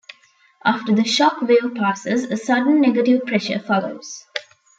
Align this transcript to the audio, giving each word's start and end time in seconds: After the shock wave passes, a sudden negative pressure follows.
After 0.65 0.95
the 0.95 1.03
shock 1.03 1.43
wave 1.43 1.75
passes, 1.75 2.23
a 2.23 2.35
sudden 2.35 2.81
negative 2.81 3.23
pressure 3.23 3.59
follows. 3.59 4.25